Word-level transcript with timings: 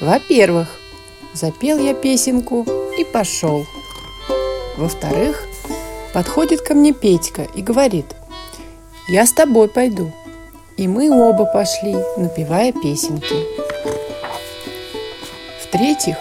Во-первых, 0.00 0.68
запел 1.34 1.78
я 1.78 1.92
песенку 1.92 2.66
и 2.98 3.04
пошел. 3.04 3.66
Во-вторых, 4.78 5.46
подходит 6.14 6.62
ко 6.62 6.72
мне 6.72 6.94
Петька 6.94 7.46
и 7.54 7.60
говорит, 7.60 8.06
я 9.08 9.26
с 9.26 9.32
тобой 9.32 9.68
пойду. 9.68 10.10
И 10.78 10.88
мы 10.88 11.10
оба 11.10 11.44
пошли, 11.44 11.94
напевая 12.16 12.72
песенки. 12.72 13.34
В-третьих, 15.62 16.16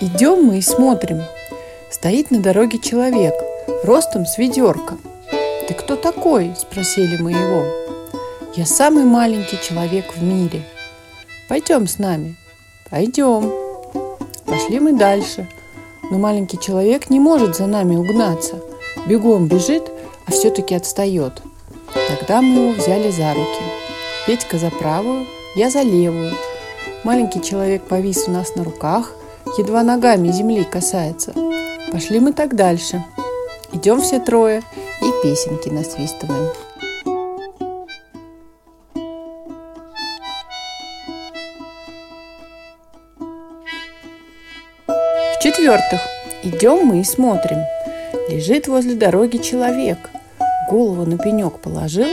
идем 0.00 0.44
мы 0.44 0.58
и 0.58 0.62
смотрим. 0.62 1.22
Стоит 1.90 2.30
на 2.30 2.38
дороге 2.38 2.78
человек, 2.78 3.34
ростом 3.82 4.24
с 4.24 4.38
ведерко. 4.38 4.98
«Ты 5.66 5.74
кто 5.74 5.96
такой?»– 5.96 6.54
спросили 6.56 7.16
мы 7.16 7.32
его. 7.32 7.66
«Я 8.54 8.66
самый 8.66 9.04
маленький 9.04 9.58
человек 9.60 10.14
в 10.14 10.22
мире. 10.22 10.62
Пойдем 11.48 11.88
с 11.88 11.98
нами». 11.98 12.36
«Пойдем». 12.90 13.52
Пошли 14.44 14.80
мы 14.80 14.92
дальше. 14.92 15.48
Но 16.10 16.18
маленький 16.18 16.58
человек 16.58 17.10
не 17.10 17.18
может 17.18 17.56
за 17.56 17.66
нами 17.66 17.96
угнаться. 17.96 18.60
Бегом 19.06 19.48
бежит, 19.48 19.82
а 20.26 20.30
все-таки 20.30 20.74
отстает. 20.74 21.42
Тогда 22.08 22.40
мы 22.40 22.60
его 22.60 22.72
взяли 22.72 23.10
за 23.10 23.34
руки. 23.34 23.62
Петька 24.26 24.58
за 24.58 24.70
правую, 24.70 25.26
я 25.56 25.70
за 25.70 25.82
левую. 25.82 26.32
Маленький 27.04 27.42
человек 27.42 27.82
повис 27.84 28.26
у 28.26 28.30
нас 28.30 28.54
на 28.56 28.64
руках, 28.64 29.12
едва 29.58 29.82
ногами 29.82 30.32
земли 30.32 30.64
касается. 30.64 31.32
Пошли 31.92 32.20
мы 32.20 32.32
так 32.32 32.54
дальше. 32.54 33.04
Идем 33.72 34.00
все 34.00 34.20
трое 34.20 34.62
и 35.00 35.22
песенки 35.22 35.68
насвистываем. 35.68 36.50
В-четвертых, 45.66 46.00
идем 46.44 46.86
мы 46.86 47.00
и 47.00 47.02
смотрим. 47.02 47.58
Лежит 48.28 48.68
возле 48.68 48.94
дороги 48.94 49.38
человек. 49.38 49.98
Голову 50.70 51.04
на 51.04 51.18
пенек 51.18 51.58
положил, 51.58 52.06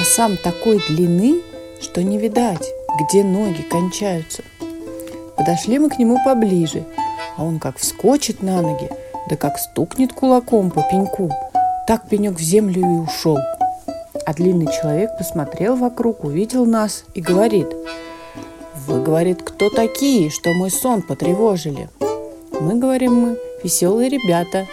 а 0.00 0.02
сам 0.02 0.38
такой 0.38 0.82
длины, 0.88 1.42
что 1.82 2.02
не 2.02 2.16
видать, 2.16 2.66
где 2.98 3.22
ноги 3.22 3.60
кончаются. 3.60 4.42
Подошли 5.36 5.78
мы 5.78 5.90
к 5.90 5.98
нему 5.98 6.24
поближе, 6.24 6.84
а 7.36 7.44
он 7.44 7.58
как 7.58 7.76
вскочит 7.76 8.42
на 8.42 8.62
ноги, 8.62 8.88
да 9.28 9.36
как 9.36 9.58
стукнет 9.58 10.14
кулаком 10.14 10.70
по 10.70 10.80
пеньку, 10.80 11.30
так 11.86 12.08
пенек 12.08 12.38
в 12.38 12.42
землю 12.42 12.80
и 12.80 12.98
ушел. 13.00 13.36
А 14.24 14.32
длинный 14.32 14.72
человек 14.72 15.18
посмотрел 15.18 15.76
вокруг, 15.76 16.24
увидел 16.24 16.64
нас 16.64 17.04
и 17.12 17.20
говорит, 17.20 17.66
«Вы,— 18.86 19.02
говорит,— 19.04 19.42
кто 19.44 19.68
такие, 19.68 20.30
что 20.30 20.54
мой 20.54 20.70
сон 20.70 21.02
потревожили?» 21.02 21.90
Мы 22.60 22.74
говорим 22.74 23.14
мы, 23.14 23.38
веселые 23.64 24.10
ребята. 24.10 24.66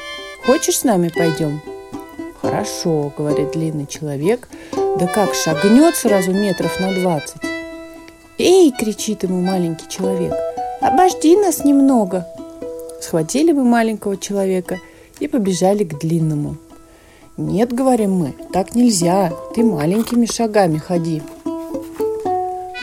Хочешь 0.46 0.80
с 0.80 0.84
нами 0.84 1.10
пойдем? 1.16 1.62
Хорошо, 2.42 3.14
говорит 3.18 3.52
длинный 3.52 3.88
человек, 3.88 4.50
да 4.74 5.08
как 5.08 5.34
шагнет 5.34 5.96
сразу 5.96 6.34
метров 6.34 6.80
на 6.82 6.94
двадцать. 6.94 7.42
«Эй!»– 8.38 8.72
кричит 8.78 9.24
ему 9.24 9.42
маленький 9.42 9.88
человек. 9.88 10.34
«Обожди 10.82 11.38
нас 11.38 11.64
немного!» 11.64 12.28
Схватили 13.02 13.54
мы 13.54 13.64
маленького 13.64 14.18
человека 14.18 14.80
и 15.22 15.30
побежали 15.30 15.86
к 15.86 15.98
длинному. 15.98 16.58
«Нет,— 17.38 17.72
говорим 17.74 18.12
мы,— 18.12 18.34
так 18.54 18.76
нельзя, 18.76 19.32
ты 19.56 19.64
маленькими 19.64 20.26
шагами 20.26 20.78
ходи». 20.78 21.22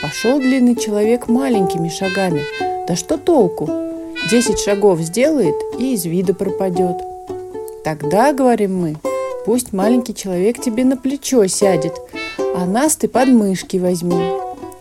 Пошел 0.01 0.39
длинный 0.39 0.75
человек 0.75 1.27
маленькими 1.27 1.89
шагами. 1.89 2.41
Да 2.87 2.95
что 2.95 3.17
толку? 3.17 3.84
Десять 4.29 4.59
шагов 4.59 4.99
сделает 4.99 5.55
и 5.77 5.93
из 5.93 6.05
вида 6.05 6.33
пропадет. 6.33 6.97
Тогда, 7.83 8.33
говорим 8.33 8.75
мы, 8.75 8.95
Пусть 9.45 9.73
маленький 9.73 10.15
человек 10.15 10.59
тебе 10.59 10.83
на 10.83 10.97
плечо 10.97 11.45
сядет, 11.45 11.93
а 12.55 12.65
нас 12.65 12.95
ты 12.95 13.07
под 13.07 13.27
мышки 13.27 13.77
возьми. 13.77 14.19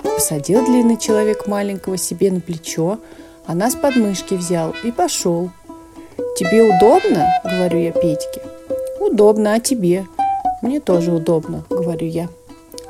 Посадил 0.03 0.65
длинный 0.65 0.97
человек 0.97 1.47
маленького 1.47 1.99
себе 1.99 2.31
на 2.31 2.41
плечо, 2.41 2.99
а 3.45 3.55
нас 3.55 3.75
под 3.75 3.97
мышки 3.97 4.33
взял 4.33 4.75
и 4.83 4.91
пошел. 4.91 5.51
«Тебе 6.39 6.63
удобно?»– 6.63 7.27
говорю 7.45 7.79
я 7.79 7.93
Петьке. 7.93 8.41
«Удобно, 9.01 9.53
а 9.53 9.61
тебе?» 9.61 10.07
«Мне 10.63 10.81
тоже 10.81 11.13
удобно»,– 11.13 11.67
говорю 11.69 12.07
я. 12.07 12.31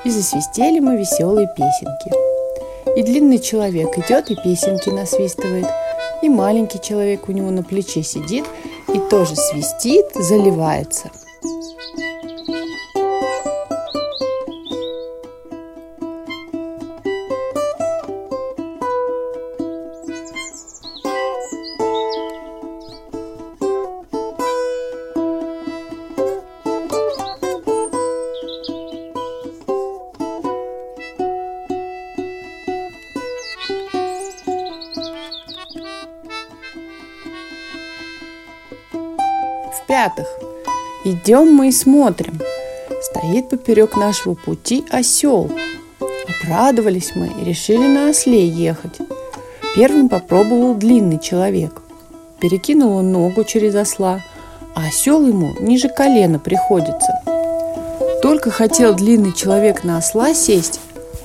И 0.05 0.11
засвистели 0.11 0.79
мы 0.79 0.97
веселые 0.97 1.49
песенки. 1.57 2.97
И 2.97 3.03
длинный 3.03 3.41
человек 3.41 3.99
идет 3.99 4.31
и 4.31 4.37
песенки 4.37 4.91
насвистывает, 4.91 5.67
и 6.25 6.29
маленький 6.29 6.81
человек 6.81 7.29
у 7.29 7.33
него 7.33 7.51
на 7.51 7.63
плече 7.63 8.03
сидит 8.03 8.45
и 8.89 8.99
тоже 9.11 9.37
свистит, 9.37 10.07
заливается– 10.15 11.11
В-пятых, 39.85 40.27
идем 41.05 41.53
мы 41.53 41.69
и 41.69 41.73
смотрим. 41.73 42.41
Стоит 43.03 43.51
поперек 43.51 43.99
нашего 43.99 44.35
пути 44.35 44.83
осел. 44.91 45.51
Обрадовались 46.41 47.13
мы 47.15 47.27
и 47.27 47.45
решили 47.45 47.87
на 47.87 48.09
осле 48.09 48.49
ехать. 48.49 48.97
Первым 49.77 50.09
попробовал 50.09 50.75
длинный 50.75 51.19
человек. 51.19 51.83
Перекинул 52.41 52.97
он 52.97 53.13
ногу 53.13 53.45
через 53.45 53.75
осла, 53.75 54.23
а 54.75 54.87
осел 54.87 55.27
ему 55.27 55.55
ниже 55.61 55.91
колена 55.91 56.39
приходится. 56.39 57.21
Только 58.23 58.51
хотел 58.51 58.95
длинный 58.95 59.35
человек 59.35 59.85
на 59.85 59.99
осла 59.99 60.33
сесть, 60.33 60.81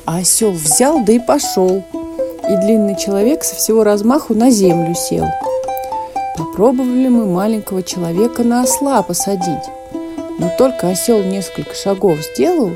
а 0.06 0.18
осел 0.18 0.52
взял 0.52 1.02
да 1.06 1.14
и 1.14 1.19
пошел. 1.19 1.81
И 2.50 2.56
длинный 2.58 2.98
человек 2.98 3.46
со 3.46 3.56
всего 3.56 3.86
размаху 3.86 4.34
на 4.34 4.52
землю 4.52 4.96
сел– 4.96 5.25
Попробовали 6.39 7.09
мы 7.09 7.25
маленького 7.25 7.83
человека 7.83 8.45
на 8.45 8.61
осла 8.61 9.03
посадить. 9.03 9.66
Но 10.38 10.50
только 10.57 10.88
осел 10.88 11.22
несколько 11.22 11.75
шагов 11.75 12.17
сделал, 12.33 12.72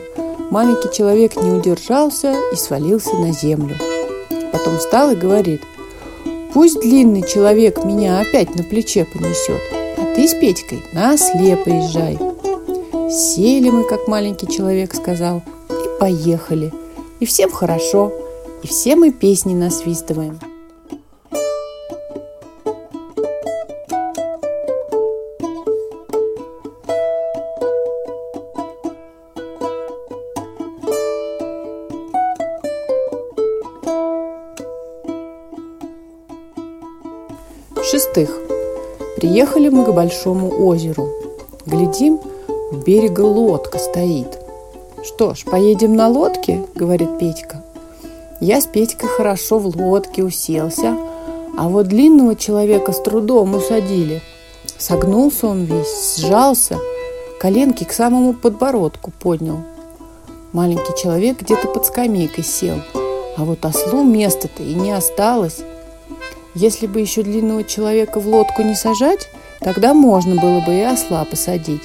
маленький 0.52 0.92
человек 0.92 1.38
не 1.38 1.50
удержался 1.50 2.36
и 2.52 2.58
свалился 2.58 3.16
на 3.16 3.32
землю. 3.32 3.78
Потом 4.52 4.78
встал 4.80 5.12
и 5.12 5.16
говорит, 5.16 5.62
пусть 6.54 6.82
длинный 6.82 7.26
человек 7.26 7.86
меня 7.86 8.20
опять 8.20 8.54
на 8.54 8.64
плече 8.64 9.06
понесет, 9.06 9.62
а 9.98 10.14
ты 10.14 10.28
с 10.28 10.34
Петькой 10.34 10.84
на 10.92 11.14
осле 11.14 11.56
поезжай. 11.56 12.20
Сели 13.10 13.70
мы, 13.70 13.86
как 13.86 14.10
маленький 14.10 14.48
человек 14.48 14.94
сказал, 14.94 15.42
и 15.70 16.00
поехали. 16.02 16.74
И 17.22 17.26
всем 17.26 17.50
хорошо, 17.50 18.12
и 18.62 18.68
все 18.68 18.98
мы 18.98 19.14
песни 19.14 19.54
насвистываем. 19.54 20.38
В-шестых, 38.14 38.38
приехали 39.18 39.70
мы 39.70 39.86
к 39.86 39.92
большому 39.92 40.68
озеру. 40.68 41.10
Глядим, 41.66 42.20
у 42.72 42.76
берега 42.76 43.22
лодка 43.22 43.80
стоит. 43.80 44.40
«Что 45.04 45.34
ж, 45.34 45.44
поедем 45.46 45.96
на 45.96 46.10
лодке?»– 46.10 46.64
говорит 46.76 47.18
Петька. 47.18 47.64
Я 48.40 48.62
с 48.62 48.68
Петькой 48.68 49.10
хорошо 49.10 49.58
в 49.58 49.76
лодке 49.76 50.24
уселся, 50.24 50.96
а 51.58 51.68
вот 51.70 51.88
длинного 51.88 52.36
человека 52.36 52.92
с 52.92 53.02
трудом 53.02 53.56
усадили. 53.56 54.22
Согнулся 54.78 55.48
он 55.48 55.64
весь, 55.64 56.18
сжался, 56.18 56.78
коленки 57.40 57.84
к 57.84 57.92
самому 57.92 58.34
подбородку 58.34 59.12
поднял. 59.12 59.58
Маленький 60.52 60.96
человек 61.02 61.42
где-то 61.42 61.68
под 61.68 61.88
скамейкой 61.88 62.44
сел, 62.44 62.78
а 63.38 63.44
вот 63.44 63.66
ослу 63.66 64.04
места-то 64.04 64.62
и 64.62 64.76
не 64.76 64.92
осталось. 64.92 65.64
Если 66.56 66.86
бы 66.86 67.02
еще 67.02 67.24
длинного 67.24 67.64
человека 67.64 68.20
в 68.20 68.28
лодку 68.28 68.62
не 68.62 68.76
сажать, 68.76 69.30
тогда 69.60 69.94
можно 69.94 70.40
было 70.40 70.60
бы 70.62 70.74
и 70.76 70.82
осла 70.82 71.26
посадить, 71.26 71.82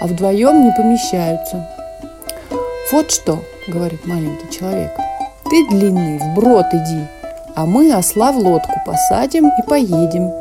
а 0.00 0.06
вдвоем 0.06 0.64
не 0.64 0.72
помещаются. 0.76 1.68
«Вот 2.90 3.12
что»,— 3.12 3.38
говорит 3.68 4.04
маленький 4.06 4.50
человек,— 4.50 4.90
«ты 5.50 5.68
длинный, 5.68 6.18
вброд 6.18 6.66
иди, 6.72 7.06
а 7.54 7.66
мы 7.66 7.92
осла 7.92 8.32
в 8.32 8.38
лодку 8.38 8.72
посадим 8.84 9.48
и 9.48 9.68
поедем. 9.68 10.32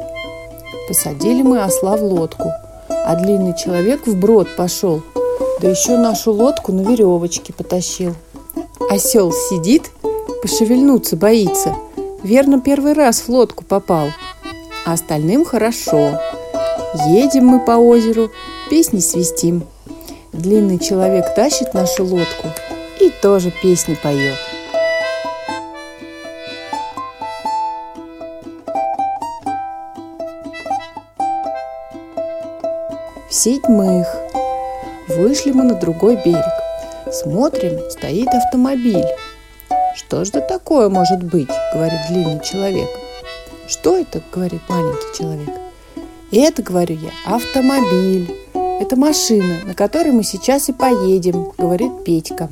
Посадили 0.87 1.43
мы 1.43 1.61
осла 1.61 1.95
в 1.95 2.03
лодку, 2.03 2.51
а 2.87 3.15
длинный 3.15 3.55
человек 3.55 4.07
в 4.07 4.17
брод 4.17 4.55
пошел, 4.55 5.03
да 5.61 5.69
еще 5.69 5.97
нашу 5.97 6.31
лодку 6.31 6.71
на 6.71 6.81
веревочке 6.81 7.53
потащил. 7.53 8.15
Осел 8.89 9.31
сидит, 9.31 9.91
пошевельнуться 10.41 11.15
боится, 11.15 11.75
верно 12.23 12.61
первый 12.61 12.93
раз 12.93 13.21
в 13.21 13.29
лодку 13.29 13.63
попал, 13.63 14.09
а 14.85 14.93
остальным 14.93 15.45
хорошо. 15.45 16.19
Едем 17.07 17.47
мы 17.47 17.59
по 17.59 17.73
озеру, 17.73 18.31
песни 18.69 18.99
свистим. 18.99 19.63
Длинный 20.33 20.79
человек 20.79 21.33
тащит 21.35 21.73
нашу 21.73 22.05
лодку 22.05 22.47
и 22.99 23.11
тоже 23.21 23.51
песни 23.61 23.95
поет. 24.01 24.37
В 33.29 33.33
седьмых 33.33 34.07
вышли 35.07 35.51
мы 35.51 35.63
на 35.63 35.75
другой 35.75 36.15
берег. 36.15 36.43
Смотрим, 37.11 37.79
стоит 37.91 38.27
автомобиль. 38.27 39.05
Что 39.99 40.23
ж 40.23 40.29
это 40.29 40.39
такое 40.39 40.87
может 40.87 41.21
быть, 41.21 41.49
говорит 41.73 41.99
длинный 42.07 42.41
человек. 42.41 42.87
Что 43.67 43.97
это, 43.97 44.21
говорит 44.31 44.61
маленький 44.69 45.17
человек. 45.17 45.49
Это, 46.31 46.63
говорю 46.63 46.97
я, 46.97 47.11
автомобиль. 47.25 48.33
Это 48.53 48.95
машина, 48.95 49.57
на 49.65 49.73
которой 49.73 50.13
мы 50.13 50.23
сейчас 50.23 50.69
и 50.69 50.73
поедем, 50.73 51.51
говорит 51.57 52.05
Петька. 52.05 52.49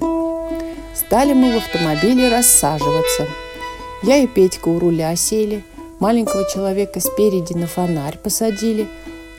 Стали 0.94 1.34
мы 1.34 1.54
в 1.54 1.58
автомобиле 1.58 2.28
рассаживаться. 2.28 3.26
Я 4.04 4.18
и 4.18 4.28
Петька 4.28 4.68
у 4.68 4.78
руля 4.78 5.16
сели, 5.16 5.64
маленького 6.02 6.44
человека 6.52 7.00
спереди 7.00 7.54
на 7.54 7.68
фонарь 7.68 8.18
посадили, 8.18 8.90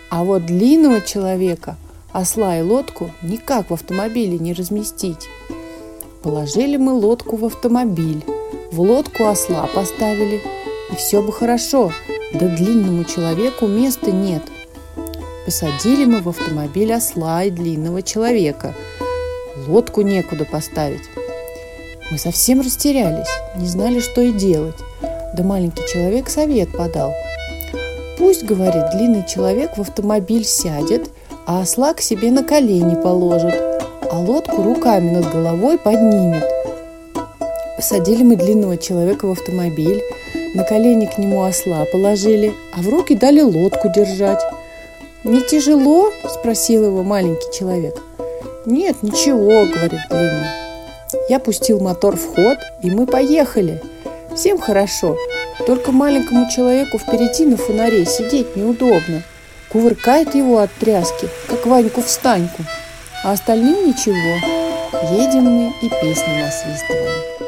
а 0.09 0.25
вот 0.25 0.47
длинного 0.47 1.03
человека, 1.03 1.77
осла 2.13 2.59
и 2.59 2.63
лодку 2.63 3.11
никак 3.21 3.69
в 3.69 3.75
автомобиле 3.75 4.39
не 4.39 4.55
разместить. 4.55 5.29
Положили 6.23 6.77
мы 6.77 6.95
лодку 6.95 7.37
в 7.37 7.45
автомобиль, 7.45 8.25
в 8.73 8.81
лодку 8.81 9.27
осла 9.27 9.69
поставили, 9.73 10.43
и 10.91 10.97
все 10.97 11.23
бы 11.23 11.33
хорошо, 11.33 11.93
да 12.35 12.49
длинному 12.49 13.05
человеку 13.05 13.69
места 13.69 14.11
нет. 14.11 14.43
Посадили 15.45 16.05
мы 16.05 16.21
в 16.21 16.29
автомобиль 16.29 16.93
осла 16.93 17.45
и 17.45 17.51
длинного 17.51 18.03
человека. 18.03 18.75
Лодку 19.69 20.03
некуда 20.03 20.45
поставить. 20.45 21.09
Мы 22.11 22.19
совсем 22.19 22.61
растерялись, 22.63 23.29
не 23.57 23.67
знали, 23.67 24.01
что 24.01 24.21
и 24.21 24.33
делать. 24.33 24.77
Да 25.35 25.45
маленький 25.45 25.87
человек 25.87 26.29
совет 26.31 26.77
подал. 26.77 27.13
Пусть, 28.19 28.43
говорит, 28.43 28.91
длинный 28.93 29.25
человек 29.25 29.77
в 29.77 29.83
автомобиль 29.83 30.45
сядет, 30.45 31.11
а 31.47 31.61
осла 31.61 31.95
к 31.95 32.01
себе 32.01 32.33
на 32.33 32.43
колени 32.43 33.01
положит, 33.01 33.55
а 34.11 34.19
лодку 34.19 34.63
руками 34.63 35.11
над 35.11 35.31
головой 35.31 35.79
поднимет. 35.79 36.45
Посадили 37.77 38.23
мы 38.23 38.37
длинного 38.37 38.77
человека 38.77 39.27
в 39.27 39.33
автомобиль, 39.33 40.03
на 40.55 40.65
колени 40.65 41.07
к 41.07 41.19
нему 41.19 41.45
осла 41.45 41.85
положили, 41.93 42.53
а 42.75 42.81
в 42.81 42.89
руки 42.89 43.15
дали 43.15 43.41
лодку 43.41 43.89
держать. 43.95 44.43
«Не 45.25 45.43
тяжело?»– 45.43 46.11
спросил 46.29 46.87
его 46.87 47.03
маленький 47.03 47.53
человек. 47.53 47.97
«Нет, 48.67 48.97
ничего»,– 49.03 49.67
говорит 49.75 50.01
длинный. 50.11 50.49
Я 51.29 51.39
пустил 51.39 51.81
мотор 51.81 52.17
в 52.17 52.35
ход, 52.35 52.59
и 52.83 52.91
мы 52.91 53.07
поехали. 53.07 53.83
Всем 54.35 54.59
хорошо, 54.59 55.17
только 55.67 55.93
маленькому 55.93 56.49
человеку 56.51 56.99
впереди 56.99 57.45
на 57.45 57.57
фонаре 57.57 58.07
сидеть 58.07 58.57
неудобно. 58.57 59.23
Кувыркает 59.71 60.35
его 60.35 60.59
от 60.59 60.71
тряски, 60.73 61.29
как 61.49 61.67
Ваньку-встаньку. 61.67 62.63
А 63.25 63.33
остальным 63.33 63.87
ничего. 63.87 64.15
Едем 65.13 65.45
мы 65.45 65.73
и 65.83 65.89
песни 65.89 66.41
насвистываем. 66.41 67.39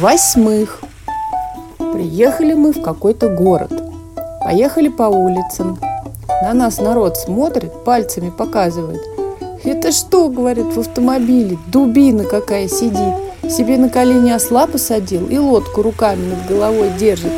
Восьмых. 0.00 0.80
Приехали 1.78 2.54
мы 2.54 2.72
в 2.72 2.82
какой-то 2.82 3.28
город. 3.28 3.72
Поехали 4.42 4.88
по 4.88 5.04
улицам. 5.04 5.78
На 6.42 6.52
нас 6.52 6.78
народ 6.78 7.16
смотрит, 7.16 7.84
пальцами 7.84 8.30
показывает. 8.30 9.00
«Это 9.84 9.92
что?»– 9.92 10.28
говорит 10.30 10.74
в 10.74 10.80
автомобиле. 10.80 11.58
«Дубина 11.66 12.24
какая 12.24 12.68
сидит. 12.68 13.52
Себе 13.52 13.76
на 13.76 13.90
колени 13.90 14.30
осла 14.30 14.66
посадил 14.66 15.26
и 15.26 15.36
лодку 15.36 15.82
руками 15.82 16.24
над 16.26 16.48
головой 16.48 16.88
держит. 16.98 17.30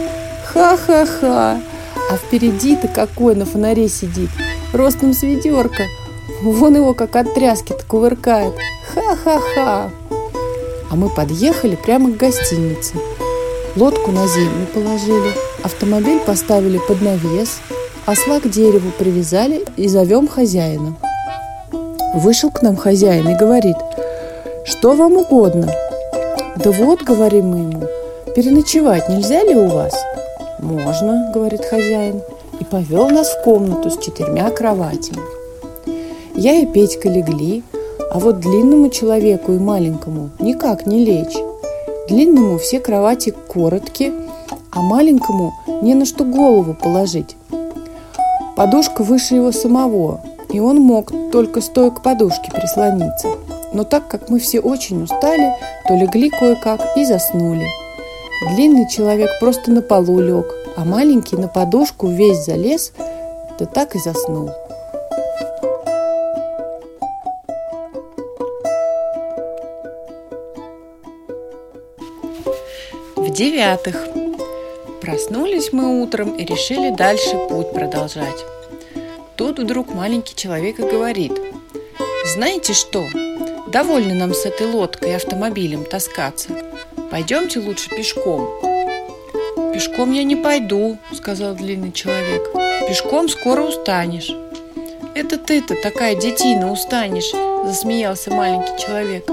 Ха-ха-ха! 0.44 1.60
А 2.08 2.16
впереди-то 2.16 2.86
какой 2.86 3.34
на 3.34 3.46
фонаре 3.46 3.88
сидит. 3.88 4.30
Ростом 4.72 5.12
с 5.12 5.24
ведерко. 5.24 5.82
Вон 6.40 6.76
его 6.76 6.94
как 6.94 7.16
от 7.16 7.34
тряски-то 7.34 7.84
кувыркает. 7.84 8.54
Ха-ха-ха!» 8.94 9.90
А 10.88 10.94
мы 10.94 11.08
подъехали 11.08 11.74
прямо 11.74 12.12
к 12.12 12.16
гостинице. 12.16 12.94
Лодку 13.74 14.12
на 14.12 14.28
землю 14.28 14.68
положили, 14.72 15.32
автомобиль 15.64 16.20
поставили 16.20 16.78
под 16.78 17.02
навес, 17.02 17.58
осла 18.06 18.38
к 18.38 18.48
дереву 18.48 18.92
привязали 18.96 19.64
и 19.76 19.88
зовем 19.88 20.28
хозяина. 20.28 20.96
Вышел 22.14 22.50
к 22.50 22.62
нам 22.62 22.76
хозяин 22.76 23.28
и 23.28 23.34
говорит, 23.34 23.76
что 24.64 24.94
вам 24.94 25.16
угодно. 25.16 25.70
Да 26.56 26.70
вот, 26.70 27.02
говорим 27.02 27.50
мы 27.50 27.58
ему, 27.58 27.82
переночевать 28.34 29.08
нельзя 29.08 29.42
ли 29.42 29.54
у 29.54 29.68
вас? 29.68 29.94
Можно, 30.60 31.30
говорит 31.34 31.64
хозяин, 31.64 32.22
и 32.58 32.64
повел 32.64 33.08
нас 33.10 33.28
в 33.28 33.42
комнату 33.42 33.90
с 33.90 33.98
четырьмя 33.98 34.50
кроватями. 34.50 35.20
Я 36.34 36.54
и 36.54 36.66
Петька 36.66 37.08
легли, 37.08 37.62
а 38.10 38.18
вот 38.18 38.40
длинному 38.40 38.88
человеку 38.88 39.52
и 39.52 39.58
маленькому 39.58 40.30
никак 40.38 40.86
не 40.86 41.04
лечь. 41.04 41.36
Длинному 42.08 42.58
все 42.58 42.80
кровати 42.80 43.34
короткие, 43.48 44.12
а 44.70 44.80
маленькому 44.80 45.52
не 45.82 45.94
на 45.94 46.06
что 46.06 46.24
голову 46.24 46.74
положить. 46.74 47.36
Подушка 48.56 49.02
выше 49.02 49.34
его 49.34 49.52
самого, 49.52 50.20
и 50.56 50.58
он 50.58 50.78
мог 50.80 51.12
только 51.30 51.60
стоя 51.60 51.90
к 51.90 52.02
подушке 52.02 52.50
прислониться. 52.50 53.28
Но 53.74 53.84
так 53.84 54.08
как 54.08 54.30
мы 54.30 54.38
все 54.38 54.58
очень 54.58 55.02
устали, 55.02 55.54
то 55.86 55.94
легли 55.94 56.30
кое-как 56.30 56.96
и 56.96 57.04
заснули. 57.04 57.66
Длинный 58.54 58.88
человек 58.88 59.28
просто 59.38 59.70
на 59.70 59.82
полу 59.82 60.18
лег, 60.18 60.46
а 60.74 60.86
маленький 60.86 61.36
на 61.36 61.48
подушку 61.48 62.06
весь 62.06 62.46
залез, 62.46 62.92
да 63.58 63.66
так 63.66 63.94
и 63.96 63.98
заснул. 63.98 64.50
В-девятых, 73.14 74.08
проснулись 75.02 75.74
мы 75.74 76.00
утром 76.00 76.30
и 76.30 76.46
решили 76.46 76.96
дальше 76.96 77.36
путь 77.50 77.72
продолжать. 77.72 78.55
Тут 79.56 79.64
вдруг 79.64 79.94
маленький 79.94 80.34
человек 80.34 80.78
и 80.78 80.82
говорит, 80.82 81.32
знаете 82.34 82.74
что, 82.74 83.06
довольно 83.72 84.14
нам 84.14 84.34
с 84.34 84.44
этой 84.44 84.70
лодкой 84.70 85.12
и 85.12 85.14
автомобилем 85.14 85.86
таскаться. 85.86 86.50
Пойдемте 87.10 87.60
лучше 87.60 87.88
пешком. 87.88 88.50
Пешком 89.72 90.12
я 90.12 90.24
не 90.24 90.36
пойду, 90.36 90.98
сказал 91.14 91.54
длинный 91.54 91.92
человек. 91.92 92.52
Пешком 92.86 93.30
скоро 93.30 93.62
устанешь. 93.62 94.30
Это 95.14 95.38
ты-то 95.38 95.74
такая 95.82 96.16
детина 96.16 96.70
устанешь, 96.70 97.32
засмеялся 97.64 98.30
маленький 98.30 98.78
человек. 98.78 99.26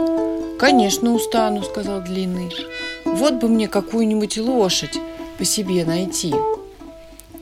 Конечно, 0.58 1.14
устану, 1.14 1.64
сказал 1.64 2.00
длинный. 2.00 2.50
Вот 3.04 3.34
бы 3.34 3.50
мне 3.50 3.68
какую-нибудь 3.68 4.38
лошадь 4.38 4.98
по 5.38 5.44
себе 5.44 5.84
найти. 5.84 6.34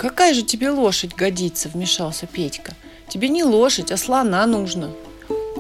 Какая 0.02 0.34
же 0.34 0.42
тебе 0.42 0.72
лошадь 0.72 1.14
годится, 1.14 1.70
вмешался 1.70 2.26
Петька. 2.26 2.74
Тебе 3.08 3.30
не 3.30 3.44
лошадь, 3.44 3.92
а 3.92 3.98
слона 3.98 4.48
нужно. 4.48 4.90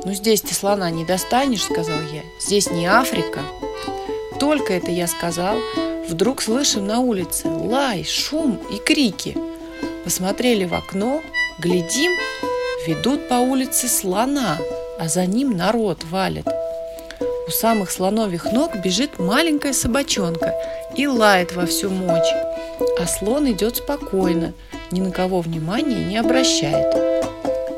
Ну 0.03 0.13
здесь 0.15 0.41
ты 0.41 0.55
слона 0.55 0.89
не 0.89 1.05
достанешь, 1.05 1.61
сказал 1.61 1.99
я. 2.11 2.23
Здесь 2.43 2.71
не 2.71 2.87
Африка. 2.87 3.41
Только 4.39 4.73
это 4.73 4.89
я 4.89 5.05
сказал, 5.05 5.57
вдруг 6.09 6.41
слышим 6.41 6.87
на 6.87 7.01
улице 7.01 7.49
лай, 7.49 8.03
шум 8.03 8.59
и 8.71 8.77
крики. 8.77 9.37
Посмотрели 10.03 10.65
в 10.65 10.73
окно, 10.73 11.21
глядим, 11.59 12.11
ведут 12.87 13.29
по 13.29 13.35
улице 13.35 13.87
слона, 13.87 14.57
а 14.97 15.07
за 15.07 15.27
ним 15.27 15.55
народ 15.55 16.03
валит– 16.05 16.47
у 17.51 17.53
самых 17.53 17.91
слоновых 17.91 18.53
ног 18.53 18.77
бежит 18.77 19.19
маленькая 19.19 19.73
собачонка 19.73 20.55
и 20.95 21.05
лает 21.05 21.53
во 21.53 21.65
всю 21.65 21.89
мочь. 21.89 22.33
А 22.99 23.07
слон 23.07 23.51
идет 23.51 23.77
спокойно, 23.77 24.53
ни 24.91 25.01
на 25.01 25.11
кого 25.11 25.41
внимания 25.41 26.03
не 26.03 26.17
обращает. 26.17 26.95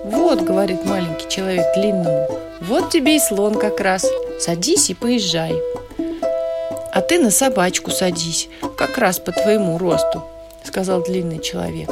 «Вот»,— 0.05 0.41
говорит 0.43 0.85
маленький 0.85 1.29
человек 1.29 1.65
длинному,— 1.75 2.27
«вот 2.61 2.89
тебе 2.89 3.15
и 3.15 3.19
слон 3.19 3.55
как 3.55 3.79
раз. 3.79 4.05
Садись 4.39 4.89
и 4.89 4.93
поезжай». 4.93 5.53
«А 6.91 7.01
ты 7.01 7.19
на 7.19 7.31
собачку 7.31 7.91
садись, 7.91 8.49
как 8.77 8.97
раз 8.97 9.19
по 9.19 9.31
твоему 9.31 9.77
росту»,— 9.77 10.23
сказал 10.63 11.01
длинный 11.01 11.39
человек. 11.39 11.89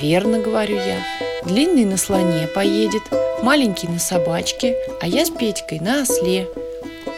«Верно,— 0.00 0.38
говорю 0.40 0.76
я,— 0.76 0.98
длинный 1.44 1.84
на 1.84 1.96
слоне 1.96 2.46
поедет, 2.54 3.02
маленький 3.42 3.88
на 3.88 3.98
собачке, 3.98 4.76
а 5.00 5.08
я 5.08 5.24
с 5.24 5.30
Петькой 5.30 5.80
на 5.80 6.02
осле». 6.02 6.48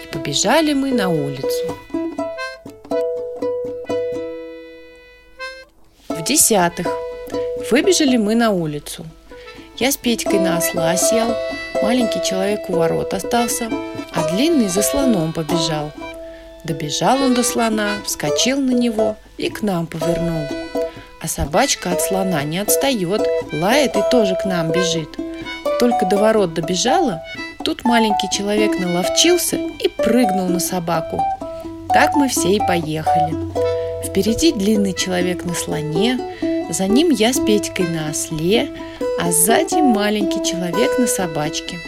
И 0.04 0.06
побежали 0.12 0.72
мы 0.72 0.92
на 0.92 1.10
улицу. 1.10 1.76
В-десятых, 6.22 6.86
выбежали 7.68 8.16
мы 8.16 8.36
на 8.36 8.52
улицу. 8.52 9.04
Я 9.76 9.90
с 9.90 9.96
Петькой 9.96 10.38
на 10.38 10.56
осла 10.56 10.94
сел, 10.94 11.34
маленький 11.82 12.22
человек 12.22 12.60
у 12.70 12.74
ворот 12.74 13.12
остался, 13.12 13.68
а 14.14 14.28
длинный 14.30 14.68
за 14.68 14.82
слоном 14.82 15.32
побежал. 15.32 15.90
Добежал 16.62 17.20
он 17.20 17.34
до 17.34 17.42
слона, 17.42 17.96
вскочил 18.06 18.60
на 18.60 18.70
него 18.70 19.16
и 19.36 19.48
к 19.50 19.62
нам 19.62 19.88
повернул. 19.88 20.46
А 21.20 21.26
собачка 21.26 21.90
от 21.90 22.00
слона 22.00 22.44
не 22.44 22.58
отстает, 22.58 23.26
лает 23.52 23.96
и 23.96 24.02
тоже 24.12 24.36
к 24.40 24.44
нам 24.44 24.70
бежит. 24.70 25.08
Только 25.80 26.06
до 26.06 26.18
ворот 26.18 26.54
добежала, 26.54 27.20
тут 27.64 27.84
маленький 27.84 28.30
человек 28.30 28.78
наловчился 28.78 29.56
и 29.56 29.88
прыгнул 29.88 30.46
на 30.46 30.60
собаку. 30.60 31.20
Так 31.92 32.14
мы 32.14 32.28
все 32.28 32.48
и 32.48 32.60
поехали. 32.60 33.71
Впереди 34.12 34.52
длинный 34.52 34.92
человек 34.92 35.46
на 35.46 35.54
слоне, 35.54 36.18
за 36.68 36.86
ним 36.86 37.08
я 37.08 37.32
с 37.32 37.40
Петькой 37.40 37.88
на 37.88 38.10
осле, 38.10 38.68
а 39.18 39.32
сзади 39.32 39.80
маленький 39.80 40.44
человек 40.44 40.98
на 40.98 41.06
собачке. 41.06 41.78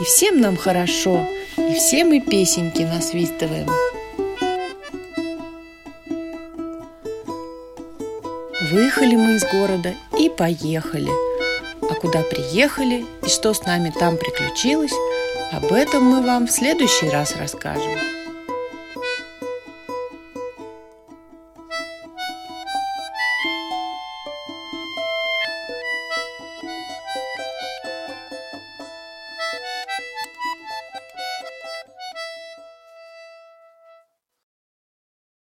И 0.00 0.04
всем 0.04 0.40
нам 0.40 0.56
хорошо, 0.56 1.26
и 1.58 1.74
все 1.74 2.04
мы 2.04 2.20
песенки 2.22 2.80
насвистываем. 2.84 3.68
Выехали 8.70 9.16
мы 9.16 9.34
из 9.34 9.44
города 9.44 9.92
и 10.18 10.30
поехали. 10.30 11.10
А 11.82 11.94
куда 12.00 12.22
приехали 12.22 13.04
и 13.26 13.28
что 13.28 13.52
с 13.52 13.66
нами 13.66 13.92
там 13.98 14.16
приключилось, 14.16 14.94
об 15.52 15.70
этом 15.70 16.02
мы 16.04 16.22
вам 16.22 16.46
в 16.46 16.50
следующий 16.50 17.10
раз 17.10 17.36
расскажем. 17.36 18.17